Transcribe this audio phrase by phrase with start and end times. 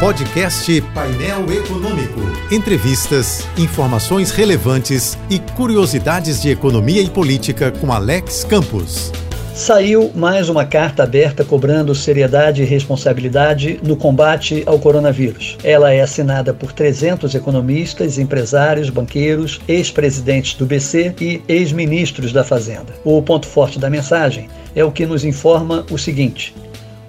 [0.00, 2.20] Podcast Painel Econômico.
[2.50, 9.12] Entrevistas, informações relevantes e curiosidades de economia e política com Alex Campos.
[9.54, 15.58] Saiu mais uma carta aberta cobrando seriedade e responsabilidade no combate ao coronavírus.
[15.62, 22.94] Ela é assinada por 300 economistas, empresários, banqueiros, ex-presidentes do BC e ex-ministros da Fazenda.
[23.04, 26.54] O ponto forte da mensagem é o que nos informa o seguinte: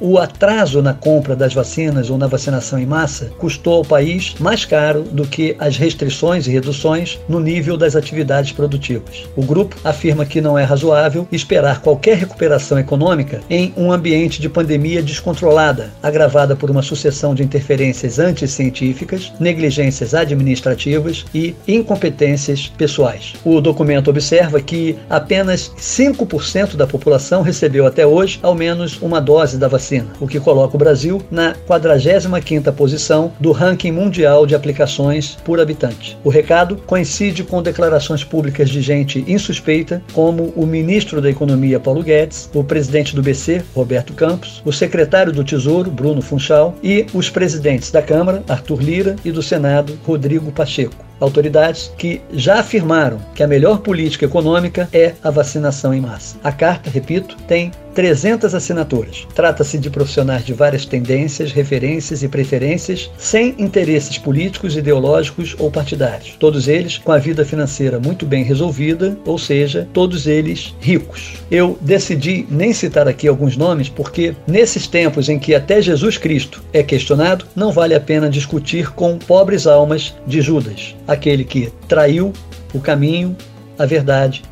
[0.01, 4.65] o atraso na compra das vacinas ou na vacinação em massa custou ao país mais
[4.65, 9.25] caro do que as restrições e reduções no nível das atividades produtivas.
[9.35, 14.49] O grupo afirma que não é razoável esperar qualquer recuperação econômica em um ambiente de
[14.49, 23.33] pandemia descontrolada, agravada por uma sucessão de interferências anticientíficas, negligências administrativas e incompetências pessoais.
[23.45, 29.59] O documento observa que apenas 5% da população recebeu até hoje ao menos uma dose
[29.59, 34.55] da vacina vacina, o que coloca o Brasil na 45ª posição do ranking mundial de
[34.55, 36.17] aplicações por habitante.
[36.23, 42.03] O recado coincide com declarações públicas de gente insuspeita, como o ministro da Economia Paulo
[42.03, 47.29] Guedes, o presidente do BC, Roberto Campos, o secretário do Tesouro, Bruno Funchal, e os
[47.29, 53.43] presidentes da Câmara, Arthur Lira, e do Senado, Rodrigo Pacheco autoridades que já afirmaram que
[53.43, 56.37] a melhor política econômica é a vacinação em massa.
[56.43, 59.27] A carta, repito, tem 300 assinaturas.
[59.35, 66.35] Trata-se de profissionais de várias tendências, referências e preferências, sem interesses políticos, ideológicos ou partidários.
[66.39, 71.33] Todos eles com a vida financeira muito bem resolvida, ou seja, todos eles ricos.
[71.49, 76.63] Eu decidi nem citar aqui alguns nomes porque, nesses tempos em que até Jesus Cristo
[76.73, 82.33] é questionado, não vale a pena discutir com pobres almas de Judas, aquele que traiu
[82.73, 83.35] o caminho,
[83.77, 84.43] a verdade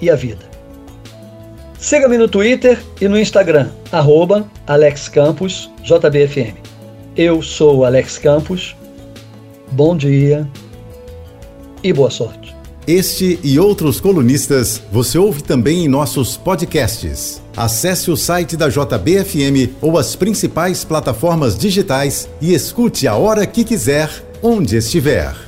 [0.00, 0.48] e a vida.
[1.78, 3.68] Siga-me no Twitter e no Instagram,
[4.66, 6.56] AlexCamposJBFM.
[7.16, 8.76] Eu sou Alex Campos.
[9.72, 10.48] Bom dia
[11.82, 12.56] e boa sorte.
[12.86, 17.42] Este e outros colunistas você ouve também em nossos podcasts.
[17.56, 23.62] Acesse o site da JBFM ou as principais plataformas digitais e escute a hora que
[23.62, 24.10] quiser,
[24.42, 25.47] onde estiver.